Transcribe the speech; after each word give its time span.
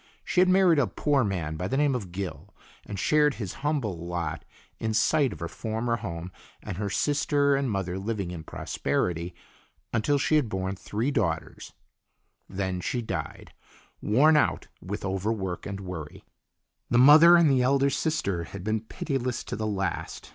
She 0.23 0.41
had 0.41 0.49
married 0.49 0.79
a 0.79 0.87
poor 0.87 1.23
man 1.23 1.57
by 1.57 1.67
the 1.67 1.77
name 1.77 1.93
of 1.93 2.11
Gill, 2.11 2.55
and 2.87 2.97
shared 2.97 3.35
his 3.35 3.53
humble 3.61 3.99
lot 3.99 4.43
in 4.79 4.95
sight 4.95 5.31
of 5.31 5.39
her 5.41 5.47
former 5.47 5.97
home 5.97 6.31
and 6.63 6.77
her 6.77 6.89
sister 6.89 7.55
and 7.55 7.69
mother 7.69 7.99
living 7.99 8.31
in 8.31 8.43
prosperity, 8.43 9.35
until 9.93 10.17
she 10.17 10.37
had 10.37 10.49
borne 10.49 10.75
three 10.75 11.11
daughters; 11.11 11.73
then 12.49 12.81
she 12.81 13.03
died, 13.03 13.53
worn 14.01 14.35
out 14.35 14.69
with 14.81 15.05
overwork 15.05 15.67
and 15.67 15.79
worry. 15.81 16.23
The 16.89 16.97
mother 16.97 17.35
and 17.35 17.47
the 17.47 17.61
elder 17.61 17.91
sister 17.91 18.45
had 18.45 18.63
been 18.63 18.81
pitiless 18.81 19.43
to 19.43 19.55
the 19.55 19.67
last. 19.67 20.29